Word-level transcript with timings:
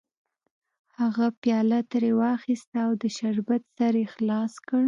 هغه 0.99 1.25
پیاله 1.41 1.79
ترې 1.91 2.11
واخیسته 2.21 2.77
او 2.87 2.91
د 3.01 3.03
شربت 3.17 3.61
سر 3.75 3.93
یې 4.01 4.07
خلاص 4.13 4.53
کړ 4.67 4.79